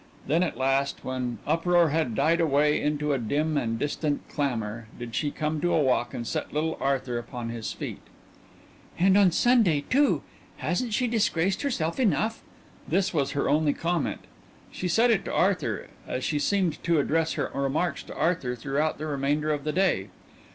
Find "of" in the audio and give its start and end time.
19.51-19.65